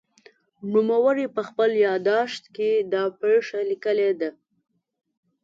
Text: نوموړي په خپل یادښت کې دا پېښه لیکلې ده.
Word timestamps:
نوموړي 0.73 1.25
په 1.35 1.41
خپل 1.49 1.69
یادښت 1.85 2.43
کې 2.55 2.69
دا 2.93 3.03
پېښه 3.21 3.59
لیکلې 3.69 4.11
ده. 4.19 4.31